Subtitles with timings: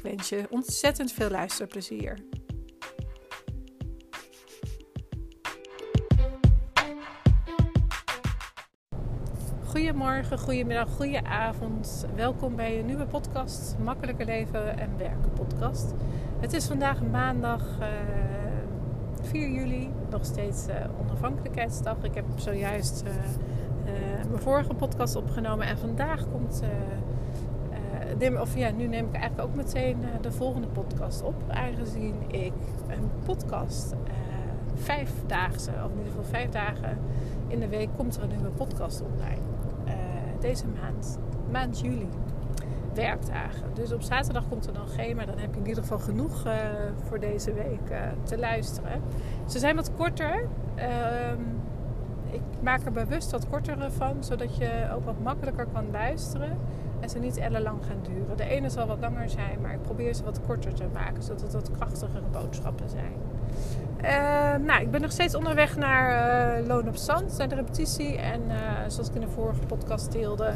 [0.00, 2.18] Ik wens je ontzettend veel luisterplezier.
[9.64, 12.06] Goedemorgen, goedemiddag, goedenavond.
[12.14, 15.94] Welkom bij een nieuwe podcast, Makkelijker Leven en Werken podcast.
[16.38, 17.86] Het is vandaag maandag uh,
[19.22, 21.96] 4 juli, nog steeds uh, onafhankelijkheidsdag.
[22.02, 23.10] Ik heb zojuist uh,
[24.28, 26.62] mijn vorige podcast opgenomen en vandaag komt
[28.18, 31.34] of ja, nu neem ik eigenlijk ook meteen uh, de volgende podcast op.
[31.48, 32.52] Aangezien ik
[32.88, 34.12] een podcast uh,
[34.74, 36.98] vijfdaagse, of in ieder geval vijf dagen
[37.46, 39.40] in de week, komt er een nieuwe podcast online.
[39.86, 39.92] Uh,
[40.40, 41.18] deze maand,
[41.50, 42.08] maand juli,
[42.94, 43.74] werkdagen.
[43.74, 46.46] Dus op zaterdag komt er dan geen, maar dan heb je in ieder geval genoeg
[47.04, 49.02] voor deze week te luisteren.
[49.46, 50.48] Ze zijn wat korter.
[50.74, 51.40] Ehm,
[52.30, 56.58] ik maak er bewust wat kortere van, zodat je ook wat makkelijker kan luisteren
[57.00, 58.36] en ze niet ellenlang gaan duren.
[58.36, 61.42] De ene zal wat langer zijn, maar ik probeer ze wat korter te maken, zodat
[61.42, 63.12] het wat krachtigere boodschappen zijn.
[64.04, 68.16] Uh, nou, ik ben nog steeds onderweg naar uh, Loon op Zand, naar de repetitie.
[68.16, 68.54] En uh,
[68.88, 70.54] zoals ik in de vorige podcast deelde,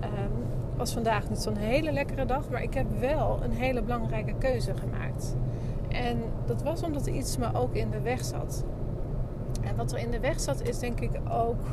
[0.00, 0.30] ehm,
[0.76, 2.48] was vandaag niet zo'n hele lekkere dag.
[2.50, 5.36] Maar ik heb wel een hele belangrijke keuze gemaakt.
[5.88, 8.64] En dat was omdat er iets me ook in de weg zat.
[9.62, 11.64] En wat er in de weg zat is denk ik ook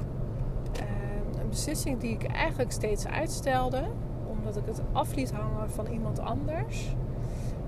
[1.49, 3.83] beslissing die ik eigenlijk steeds uitstelde,
[4.27, 6.95] omdat ik het af liet hangen van iemand anders.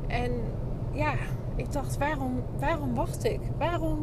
[0.08, 0.32] En
[0.92, 1.14] ja,
[1.56, 3.40] ik dacht, waarom, waarom wacht ik?
[3.58, 3.98] Waarom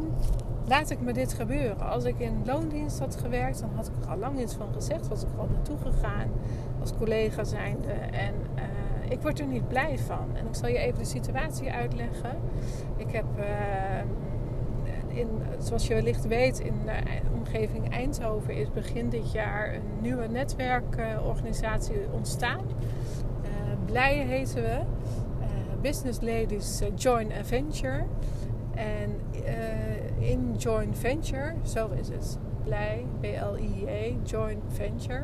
[0.67, 1.89] laat ik me dit gebeuren?
[1.89, 5.07] Als ik in loondienst had gewerkt, dan had ik er al lang iets van gezegd.
[5.07, 6.29] Was ik er al naartoe gegaan
[6.79, 7.91] als collega zijnde.
[7.91, 10.35] En uh, ik word er niet blij van.
[10.35, 12.37] En ik zal je even de situatie uitleggen.
[12.97, 13.25] Ik heb...
[13.37, 13.45] Uh,
[15.09, 15.27] in,
[15.59, 21.95] zoals je wellicht weet, in de omgeving Eindhoven is begin dit jaar een nieuwe netwerkorganisatie
[22.11, 22.61] ontstaan.
[23.43, 23.49] Uh,
[23.85, 24.79] Blij heten we.
[25.39, 25.47] Uh,
[25.81, 28.03] Business Ladies Join a Venture.
[28.75, 32.37] En uh, in Join Venture, zo is het.
[32.63, 35.23] Blij, B-L-I-E, Join Venture.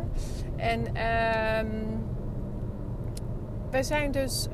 [0.55, 1.69] En um,
[3.69, 4.47] wij zijn dus,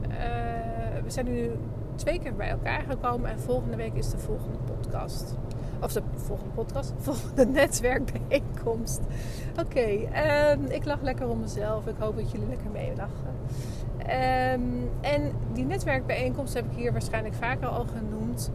[1.03, 1.51] we zijn nu
[1.95, 3.29] twee keer bij elkaar gekomen.
[3.29, 4.57] En volgende week is de volgende
[5.81, 8.99] Of de volgende podcast, volgende netwerkbijeenkomst.
[9.59, 9.79] Oké,
[10.11, 11.87] ehm, ik lach lekker om mezelf.
[11.87, 13.33] Ik hoop dat jullie lekker meelachen.
[14.01, 18.51] Um, en die netwerkbijeenkomst heb ik hier waarschijnlijk vaker al genoemd.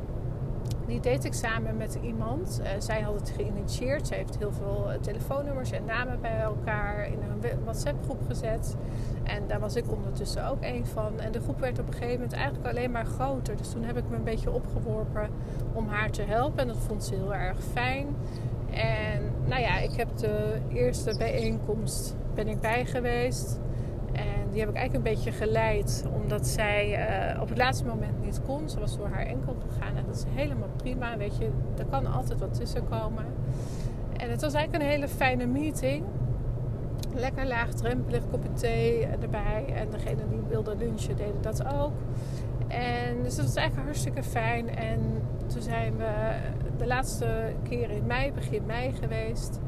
[0.86, 2.60] Die deed ik samen met iemand.
[2.62, 4.06] Uh, zij had het geïnitieerd.
[4.06, 8.76] Ze heeft heel veel uh, telefoonnummers en namen bij elkaar in een WhatsApp groep gezet.
[9.22, 11.20] En daar was ik ondertussen ook een van.
[11.20, 13.56] En de groep werd op een gegeven moment eigenlijk alleen maar groter.
[13.56, 15.30] Dus toen heb ik me een beetje opgeworpen
[15.72, 16.58] om haar te helpen.
[16.58, 18.06] En dat vond ze heel erg fijn.
[18.70, 23.60] En nou ja, ik heb de eerste bijeenkomst ben ik bij geweest.
[24.56, 28.40] Die heb ik eigenlijk een beetje geleid, omdat zij uh, op het laatste moment niet
[28.46, 28.68] kon.
[28.68, 31.16] Ze was door haar enkel gegaan en dat is helemaal prima.
[31.16, 33.24] Weet je, er kan altijd wat tussen komen.
[34.16, 36.04] En het was eigenlijk een hele fijne meeting.
[37.14, 39.64] Lekker laagdrempelig, kopje thee erbij.
[39.74, 41.94] En degene die wilde lunchen deden dat ook.
[42.68, 44.76] En dus dat was eigenlijk hartstikke fijn.
[44.76, 45.00] En
[45.46, 46.36] toen zijn we
[46.76, 49.60] de laatste keer in mei, begin mei geweest.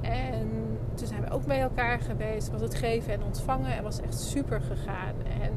[0.00, 0.69] En
[1.00, 2.50] toen zijn we ook bij elkaar geweest.
[2.50, 3.76] Was het geven en ontvangen.
[3.76, 5.14] En was echt super gegaan.
[5.42, 5.52] En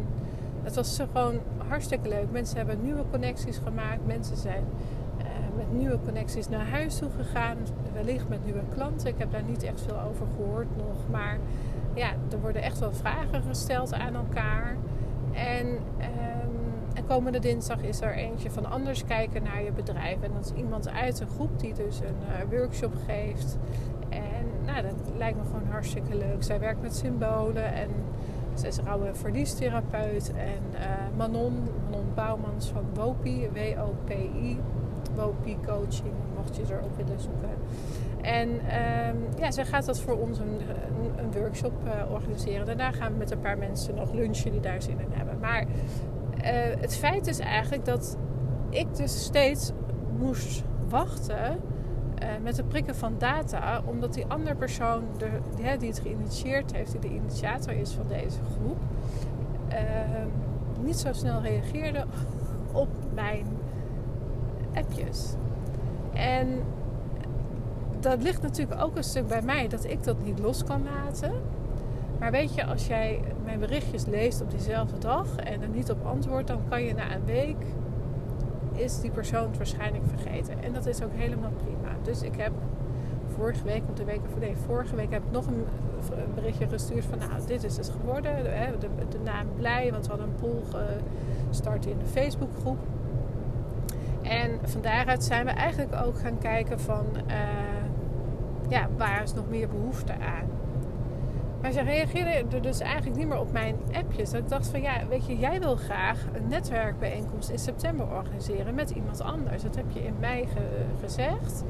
[0.63, 2.31] het was gewoon hartstikke leuk.
[2.31, 4.05] Mensen hebben nieuwe connecties gemaakt.
[4.05, 4.63] Mensen zijn
[5.17, 5.25] uh,
[5.57, 7.57] met nieuwe connecties naar huis toe gegaan.
[7.93, 9.07] Wellicht met nieuwe klanten.
[9.07, 11.09] Ik heb daar niet echt veel over gehoord nog.
[11.11, 11.37] Maar
[11.93, 14.75] ja, er worden echt wel vragen gesteld aan elkaar.
[15.31, 16.53] En, um,
[16.94, 20.21] en komende dinsdag is er eentje van anders kijken naar je bedrijf.
[20.21, 23.57] En dat is iemand uit een groep die dus een uh, workshop geeft.
[24.65, 26.44] Nou, dat lijkt me gewoon hartstikke leuk.
[26.44, 27.89] Zij werkt met symbolen en
[28.54, 30.31] ze is oude verliestherapeut.
[30.36, 30.80] En uh,
[31.18, 34.60] Manon, Manon Bouwmans van WOPI, W-O-P-I,
[35.15, 37.50] WOPI Coaching, mocht je er ook willen zoeken.
[38.21, 40.60] En um, ja, zij gaat dat voor ons een,
[41.18, 42.66] een, workshop uh, organiseren.
[42.66, 45.39] Daarna gaan we met een paar mensen nog lunchen die daar zin in hebben.
[45.39, 45.68] Maar uh,
[46.80, 48.18] het feit is eigenlijk dat
[48.69, 49.71] ik dus steeds
[50.18, 51.59] moest wachten
[52.23, 56.73] uh, met het prikken van data, omdat die andere persoon de, die, die, het geïnitieerd
[56.73, 58.77] heeft, die de initiator is van deze groep,
[59.69, 59.77] uh,
[60.81, 62.05] niet zo snel reageerde
[62.71, 63.45] op mijn
[64.73, 65.33] appjes.
[66.13, 66.61] En
[67.99, 71.31] dat ligt natuurlijk ook een stuk bij mij dat ik dat niet los kan laten.
[72.19, 76.05] Maar weet je, als jij mijn berichtjes leest op diezelfde dag en er niet op
[76.05, 77.65] antwoordt, dan kan je na een week
[78.73, 80.63] is die persoon het waarschijnlijk vergeten.
[80.63, 81.95] En dat is ook helemaal prima.
[82.01, 82.51] Dus ik heb
[83.35, 85.65] vorige week, of de week of nee, vorige week heb ik nog een
[86.35, 88.43] berichtje gestuurd van nou, dit is het geworden.
[88.79, 90.63] De, de, naam blij, want we hadden een pool
[91.47, 92.77] gestart in de Facebookgroep.
[94.21, 97.33] En van daaruit zijn we eigenlijk ook gaan kijken van uh,
[98.67, 100.62] ja, waar is nog meer behoefte aan.
[101.63, 104.31] Maar ze reageerden dus eigenlijk niet meer op mijn appjes.
[104.31, 108.75] Dat ik dacht van ja, weet je, jij wil graag een netwerkbijeenkomst in september organiseren
[108.75, 109.63] met iemand anders.
[109.63, 110.48] Dat heb je in mei
[111.01, 111.63] gezegd.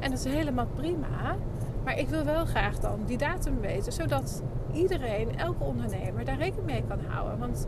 [0.00, 1.36] En dat is helemaal prima.
[1.84, 4.42] Maar ik wil wel graag dan die datum weten, zodat
[4.72, 7.38] iedereen, elke ondernemer daar rekening mee kan houden.
[7.38, 7.66] Want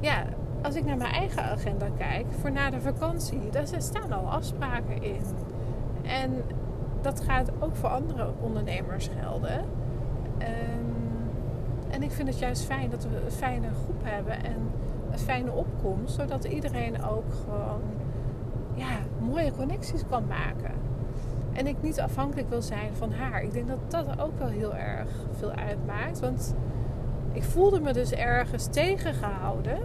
[0.00, 0.24] ja,
[0.62, 5.02] als ik naar mijn eigen agenda kijk, voor na de vakantie, daar staan al afspraken
[5.02, 5.22] in.
[6.02, 6.42] En
[7.00, 9.64] dat gaat ook voor andere ondernemers gelden.
[10.38, 10.73] Um,
[11.94, 14.70] en ik vind het juist fijn dat we een fijne groep hebben en
[15.10, 17.82] een fijne opkomst, zodat iedereen ook gewoon
[18.74, 20.72] ja, mooie connecties kan maken.
[21.52, 23.42] En ik niet afhankelijk wil zijn van haar.
[23.42, 25.08] Ik denk dat dat ook wel heel erg
[25.38, 26.20] veel uitmaakt.
[26.20, 26.54] Want
[27.32, 29.78] ik voelde me dus ergens tegengehouden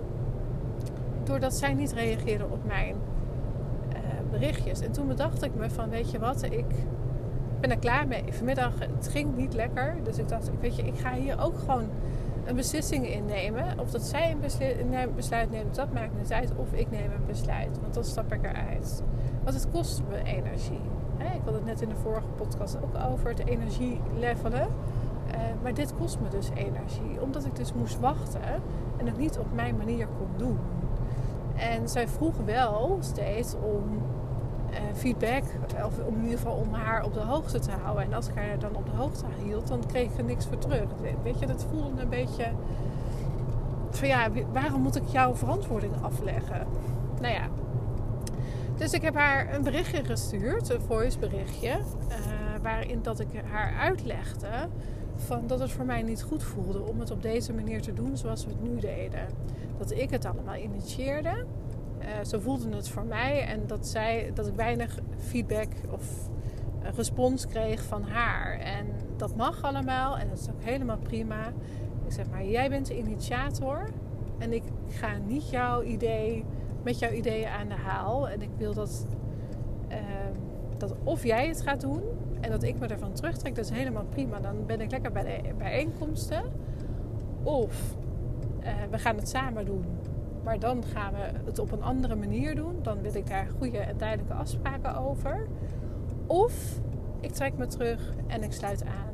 [1.23, 2.95] doordat zij niet reageerde op mijn
[3.93, 3.97] uh,
[4.31, 4.81] berichtjes.
[4.81, 6.65] En toen bedacht ik me van, weet je wat, ik
[7.59, 8.23] ben er klaar mee.
[8.29, 9.95] Vanmiddag, het ging niet lekker.
[10.03, 11.89] Dus ik dacht, weet je, ik ga hier ook gewoon
[12.45, 13.79] een beslissing innemen.
[13.79, 16.51] Of dat zij een besluit neemt, dat maakt niet uit.
[16.55, 19.03] Of ik neem een besluit, want dan stap ik eruit.
[19.43, 20.81] Want het kost me energie.
[21.17, 24.67] Ik had het net in de vorige podcast ook over het energielevelen.
[25.27, 27.21] Uh, maar dit kost me dus energie.
[27.21, 28.41] Omdat ik dus moest wachten
[28.97, 30.59] en het niet op mijn manier kon doen.
[31.55, 33.83] En zij vroeg wel steeds om
[34.93, 35.43] feedback.
[35.85, 38.03] Of om in ieder geval om haar op de hoogte te houden.
[38.03, 40.57] En als ik haar dan op de hoogte hield, dan kreeg ik er niks voor
[40.57, 40.87] terug.
[41.23, 42.51] Weet je, dat voelde een beetje
[43.89, 46.67] van ja, waarom moet ik jouw verantwoording afleggen?
[47.21, 47.47] Nou ja.
[48.77, 51.69] Dus ik heb haar een berichtje gestuurd, een voice berichtje.
[51.69, 52.15] Uh,
[52.61, 54.69] waarin dat ik haar uitlegde
[55.15, 58.17] van dat het voor mij niet goed voelde om het op deze manier te doen
[58.17, 59.27] zoals we het nu deden.
[59.77, 61.45] Dat ik het allemaal initieerde
[62.01, 63.45] uh, zo voelde het voor mij.
[63.45, 66.29] En dat, zij, dat ik weinig feedback of
[66.95, 68.59] respons kreeg van haar.
[68.59, 68.85] En
[69.17, 71.47] dat mag allemaal en dat is ook helemaal prima.
[72.05, 73.89] Ik zeg maar, jij bent de initiator.
[74.37, 76.45] En ik ga niet jouw idee
[76.83, 78.29] met jouw ideeën aan de haal.
[78.29, 79.07] En ik wil dat,
[79.89, 79.97] uh,
[80.77, 82.01] dat of jij het gaat doen
[82.41, 84.39] en dat ik me ervan terugtrek, dat is helemaal prima.
[84.39, 86.43] Dan ben ik lekker bij de bijeenkomsten.
[87.43, 87.95] Of
[88.63, 89.85] uh, we gaan het samen doen.
[90.49, 92.79] Maar dan gaan we het op een andere manier doen.
[92.81, 95.47] Dan wil ik daar goede en duidelijke afspraken over.
[96.27, 96.79] Of
[97.19, 99.13] ik trek me terug en ik sluit aan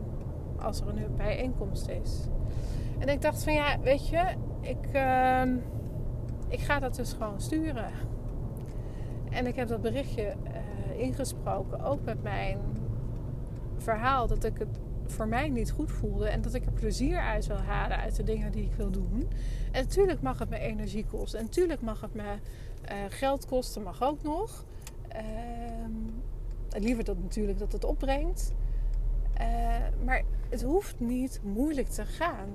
[0.62, 2.28] als er een bijeenkomst is.
[3.00, 4.24] En ik dacht van ja, weet je,
[4.62, 5.42] ik, uh,
[6.48, 7.92] ik ga dat dus gewoon sturen.
[9.30, 10.34] En ik heb dat berichtje
[10.94, 12.60] uh, ingesproken, ook met mijn
[13.78, 16.28] verhaal, dat ik het voor mij niet goed voelde.
[16.28, 19.28] En dat ik er plezier uit wil halen uit de dingen die ik wil doen.
[19.72, 21.40] En natuurlijk mag het me energie kosten.
[21.40, 24.66] En natuurlijk mag het me uh, geld kosten, mag ook nog.
[25.16, 28.54] Uh, liever dat natuurlijk dat het opbrengt.
[29.42, 32.50] Uh, maar het hoeft niet moeilijk te gaan.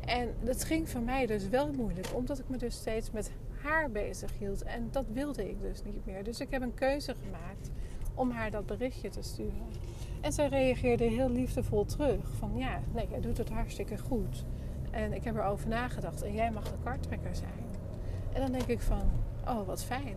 [0.00, 3.30] En dat ging voor mij dus wel moeilijk, omdat ik me dus steeds met
[3.62, 4.62] haar bezig hield.
[4.62, 6.24] En dat wilde ik dus niet meer.
[6.24, 7.70] Dus ik heb een keuze gemaakt
[8.14, 9.66] om haar dat berichtje te sturen.
[10.20, 12.30] En zij reageerde heel liefdevol terug.
[12.38, 14.44] Van ja, nee, jij doet het hartstikke goed.
[14.90, 16.22] En ik heb erover nagedacht.
[16.22, 17.66] En jij mag de karttrekker zijn.
[18.32, 19.10] En dan denk ik van,
[19.46, 20.16] oh wat fijn.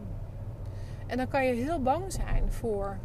[1.07, 2.97] En dan kan je heel bang zijn voor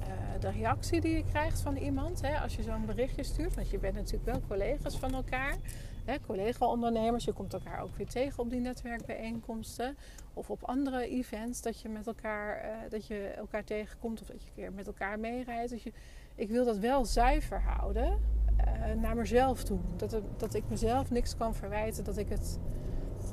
[0.00, 2.22] uh, de reactie die je krijgt van iemand.
[2.22, 3.54] Hè, als je zo'n berichtje stuurt.
[3.54, 5.56] Want je bent natuurlijk wel collega's van elkaar.
[6.26, 7.24] Collega-ondernemers.
[7.24, 9.96] Je komt elkaar ook weer tegen op die netwerkbijeenkomsten.
[10.34, 11.62] Of op andere events.
[11.62, 14.20] Dat je met elkaar, uh, dat je elkaar tegenkomt.
[14.20, 15.70] Of dat je een keer met elkaar meerijdt.
[15.70, 15.86] Dus
[16.34, 18.18] ik wil dat wel zuiver houden.
[18.58, 19.78] Uh, naar mezelf toe.
[19.96, 22.04] Dat, dat ik mezelf niks kan verwijten.
[22.04, 22.58] Dat ik het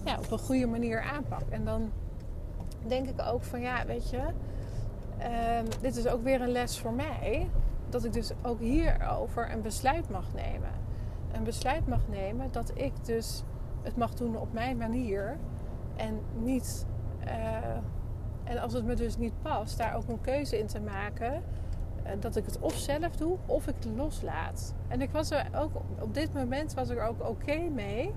[0.06, 1.50] ja, op een goede manier aanpak.
[1.50, 1.92] En dan
[2.88, 4.22] denk ik ook van ja, weet je.
[5.20, 7.50] Uh, dit is ook weer een les voor mij.
[7.90, 10.72] Dat ik dus ook hierover een besluit mag nemen.
[11.32, 13.44] Een besluit mag nemen dat ik dus
[13.82, 15.38] het mag doen op mijn manier.
[15.96, 16.86] En niet.
[17.24, 17.56] Uh,
[18.44, 21.44] en als het me dus niet past, daar ook een keuze in te maken
[22.04, 24.74] eh, dat ik het of zelf doe of ik het loslaat.
[24.88, 28.14] En ik was er ook op dit moment was ik er ook oké mee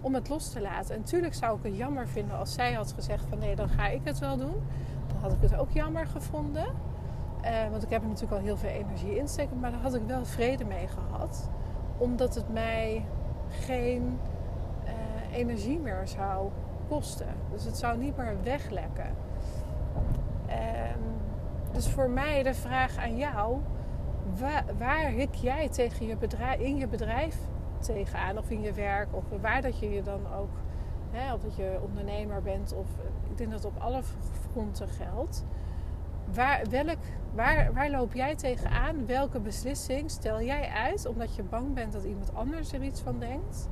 [0.00, 0.94] om het los te laten.
[0.94, 3.88] En natuurlijk zou ik het jammer vinden als zij had gezegd van nee, dan ga
[3.88, 4.62] ik het wel doen.
[5.06, 6.66] Dan had ik het ook jammer gevonden.
[7.44, 9.94] Uh, want ik heb er natuurlijk al heel veel energie in steken, maar daar had
[9.94, 11.50] ik wel vrede mee gehad.
[11.98, 13.04] Omdat het mij
[13.48, 14.18] geen
[14.84, 16.50] uh, energie meer zou
[16.88, 17.34] kosten.
[17.50, 19.14] Dus het zou niet meer weglekken.
[20.46, 21.00] Ehm,
[21.72, 23.58] dus voor mij de vraag aan jou:
[24.38, 27.38] waar, waar hik jij tegen je bedrijf, in je bedrijf
[27.78, 29.08] tegenaan of in je werk?
[29.10, 30.50] Of waar dat je je dan ook,
[31.10, 32.86] hè, of dat je ondernemer bent, of
[33.30, 34.02] ik denk dat op alle
[34.52, 35.44] fronten geldt.
[36.34, 36.98] Waar, welk,
[37.34, 39.06] waar, waar loop jij tegenaan?
[39.06, 43.18] Welke beslissing stel jij uit omdat je bang bent dat iemand anders er iets van
[43.18, 43.68] denkt?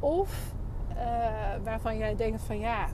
[0.00, 0.54] Of
[0.96, 0.96] uh,
[1.64, 2.86] waarvan jij denkt van ja,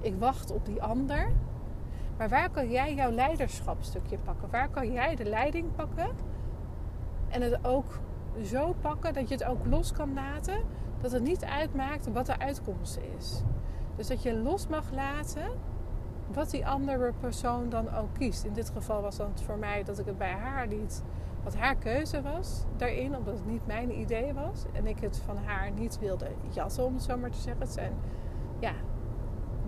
[0.00, 1.32] ik wacht op die ander.
[2.16, 4.50] Maar waar kan jij jouw leiderschapstukje pakken?
[4.50, 6.10] Waar kan jij de leiding pakken?
[7.28, 7.98] En het ook
[8.44, 10.62] zo pakken dat je het ook los kan laten.
[11.00, 13.42] Dat het niet uitmaakt wat de uitkomst is.
[13.96, 15.50] Dus dat je los mag laten
[16.32, 18.44] wat die andere persoon dan ook kiest.
[18.44, 21.02] In dit geval was het voor mij dat ik het bij haar liet.
[21.42, 24.64] Wat haar keuze was daarin, omdat het niet mijn idee was.
[24.72, 27.62] En ik het van haar niet wilde jassen, om het zo maar te zeggen.
[27.62, 27.92] Het zijn
[28.58, 28.72] ja,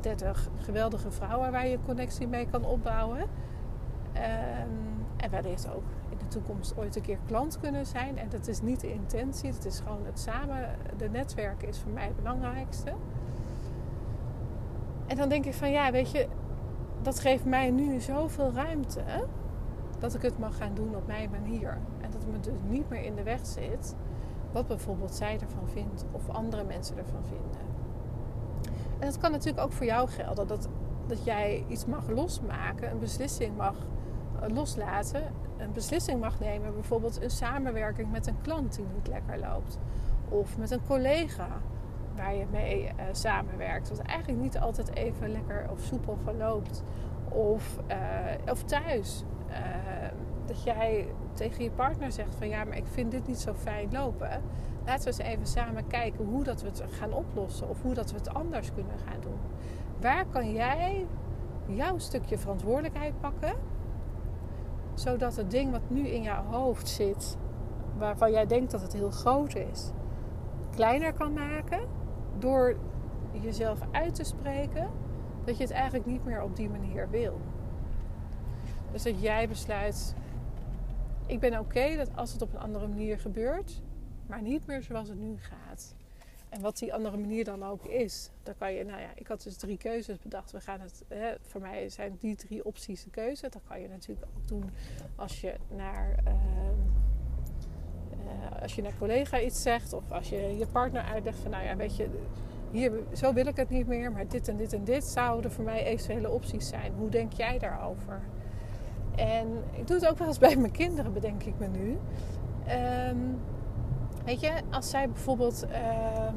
[0.01, 3.21] 30 geweldige vrouwen waar je connectie mee kan opbouwen.
[3.21, 8.19] Um, en wellicht ook in de toekomst ooit een keer klant kunnen zijn.
[8.19, 10.77] En dat is niet de intentie, het is gewoon het samen.
[10.97, 12.93] De netwerken is voor mij het belangrijkste.
[15.07, 16.29] En dan denk ik van ja, weet je,
[17.03, 19.03] dat geeft mij nu zoveel ruimte
[19.99, 21.79] dat ik het mag gaan doen op mijn manier.
[22.01, 23.95] En dat het me dus niet meer in de weg zit
[24.53, 27.61] wat bijvoorbeeld zij ervan vindt of andere mensen ervan vinden.
[28.99, 30.47] En dat kan natuurlijk ook voor jou gelden.
[30.47, 30.69] Dat,
[31.07, 33.75] dat jij iets mag losmaken, een beslissing mag
[34.41, 35.23] eh, loslaten.
[35.57, 39.79] Een beslissing mag nemen, bijvoorbeeld een samenwerking met een klant die niet lekker loopt.
[40.29, 41.49] Of met een collega
[42.17, 43.89] waar je mee uh, samenwerkt.
[43.89, 46.83] Wat eigenlijk niet altijd even lekker of soepel verloopt.
[47.29, 49.25] Of, uh, of thuis.
[49.51, 49.57] Uh,
[50.47, 53.89] dat jij tegen je partner zegt van ja, maar ik vind dit niet zo fijn
[53.93, 54.43] lopen.
[54.85, 57.69] Laten we eens even samen kijken hoe dat we het gaan oplossen.
[57.69, 59.39] Of hoe dat we het anders kunnen gaan doen.
[60.01, 61.07] Waar kan jij
[61.67, 63.55] jouw stukje verantwoordelijkheid pakken?
[64.95, 67.37] Zodat het ding wat nu in jouw hoofd zit,
[67.99, 69.91] waarvan jij denkt dat het heel groot is,
[70.71, 71.81] kleiner kan maken
[72.43, 72.77] door
[73.41, 74.91] jezelf uit te spreken
[75.45, 77.41] dat je het eigenlijk niet meer op die manier wil.
[78.93, 80.15] Dus dat jij besluit:
[81.27, 83.83] ik ben oké dat als het op een andere manier gebeurt,
[84.27, 85.95] maar niet meer zoals het nu gaat.
[86.49, 89.43] En wat die andere manier dan ook is, dan kan je, nou ja, ik had
[89.43, 90.51] dus drie keuzes bedacht.
[90.51, 93.49] We gaan het, hè, voor mij zijn die drie opties de keuze.
[93.49, 94.71] Dat kan je natuurlijk ook doen
[95.17, 96.33] als je naar, uh,
[98.63, 101.77] als je naar collega iets zegt of als je je partner uitlegt van, nou ja,
[101.77, 102.09] weet je,
[102.71, 105.65] hier, zo wil ik het niet meer, maar dit en dit en dit zouden voor
[105.65, 106.93] mij eventuele opties zijn.
[106.99, 108.21] Hoe denk jij daarover?
[109.17, 111.99] En ik doe het ook wel eens bij mijn kinderen, bedenk ik me nu.
[113.09, 113.39] Um,
[114.25, 115.65] weet je, als zij bijvoorbeeld.
[115.71, 116.29] Uh,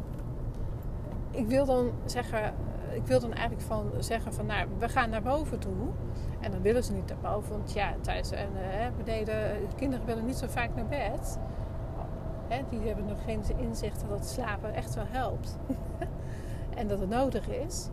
[1.31, 2.53] ik wil dan zeggen.
[2.93, 5.87] Ik wil dan eigenlijk van zeggen van nou, we gaan naar boven toe.
[6.39, 7.51] En dan willen ze niet naar boven.
[7.51, 11.39] Want ja, thuis en uh, beneden, kinderen willen niet zo vaak naar bed.
[12.69, 15.57] Die hebben nog geen inzicht dat het slapen echt wel helpt.
[16.77, 17.89] en dat het nodig is.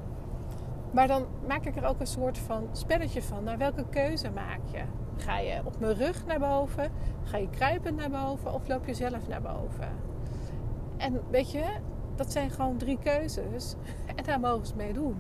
[0.91, 3.45] Maar dan maak ik er ook een soort van spelletje van.
[3.45, 4.83] Naar welke keuze maak je?
[5.17, 6.91] Ga je op mijn rug naar boven?
[7.25, 8.55] Ga je kruipend naar boven?
[8.55, 9.89] Of loop je zelf naar boven?
[10.97, 11.65] En weet je,
[12.15, 13.75] dat zijn gewoon drie keuzes.
[14.17, 15.17] En daar mogen ze mee doen.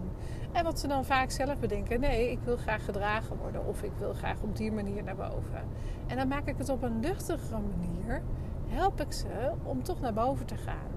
[0.52, 3.66] En wat ze dan vaak zelf bedenken: nee, ik wil graag gedragen worden.
[3.66, 5.64] Of ik wil graag op die manier naar boven.
[6.06, 8.22] En dan maak ik het op een luchtigere manier.
[8.72, 10.90] Help ik ze om toch naar boven te gaan.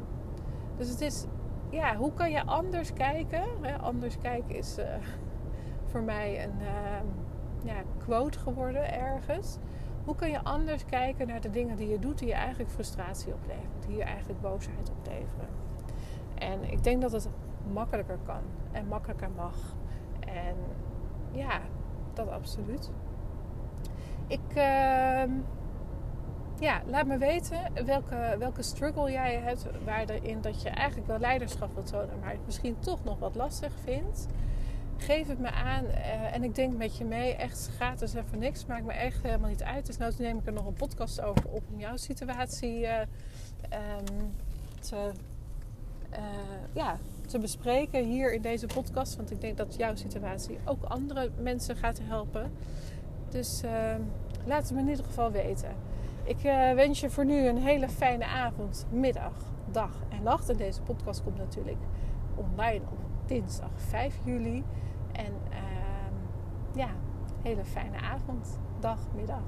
[0.77, 1.25] Dus het is
[1.69, 3.43] ja, hoe kan je anders kijken?
[3.81, 4.85] anders kijken is uh,
[5.89, 6.99] voor mij een uh,
[7.63, 9.57] ja, quote geworden ergens.
[10.05, 13.33] Hoe kan je anders kijken naar de dingen die je doet die je eigenlijk frustratie
[13.33, 15.47] opleveren, die je eigenlijk boosheid opleveren?
[16.35, 17.29] En ik denk dat het
[17.73, 18.41] makkelijker kan
[18.71, 19.75] en makkelijker mag.
[20.19, 20.55] En
[21.31, 21.59] ja,
[22.13, 22.91] dat absoluut.
[24.27, 24.55] Ik.
[24.55, 25.23] Uh,
[26.59, 31.73] ja, laat me weten welke, welke struggle jij hebt waarin dat je eigenlijk wel leiderschap
[31.73, 34.27] wilt tonen, maar het misschien toch nog wat lastig vindt.
[34.97, 37.35] Geef het me aan uh, en ik denk met je mee.
[37.35, 38.65] Echt gratis en voor niks.
[38.65, 39.85] Maakt me echt helemaal niet uit.
[39.85, 44.33] Dus nou neem ik er nog een podcast over op om jouw situatie uh, um,
[44.79, 45.11] te,
[46.11, 46.19] uh,
[46.73, 46.97] ja,
[47.27, 49.15] te bespreken hier in deze podcast.
[49.15, 52.51] Want ik denk dat jouw situatie ook andere mensen gaat helpen.
[53.29, 54.01] Dus ehm,
[54.45, 55.84] laat het me in ieder geval weten.
[56.25, 59.33] Ik uh, wens je voor nu een hele fijne avond, middag,
[59.71, 60.49] dag hij lacht.
[60.49, 61.77] En deze podcast komt natuurlijk
[62.35, 64.63] online op dinsdag 5 juli.
[65.11, 65.57] En uh,
[66.73, 66.89] ja,
[67.41, 69.43] hele fijne avond, dag, middag.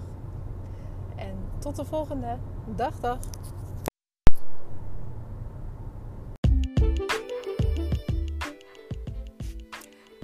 [1.16, 2.38] En tot de volgende.
[2.76, 3.20] Dag, dag.